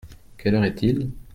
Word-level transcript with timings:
Quelle 0.35 0.55
heure 0.55 0.63
est-il? 0.63 1.11